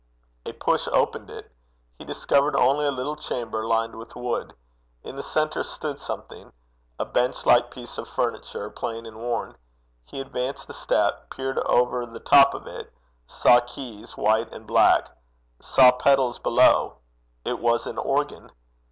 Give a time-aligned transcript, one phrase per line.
[0.47, 1.51] A push opened it.
[1.99, 4.55] He discovered only a little chamber lined with wood.
[5.03, 6.51] In the centre stood something
[6.97, 9.55] a bench like piece of furniture, plain and worn.
[10.03, 12.91] He advanced a step; peered over the top of it;
[13.27, 15.07] saw keys, white and black;
[15.59, 16.97] saw pedals below:
[17.45, 18.51] it was an organ!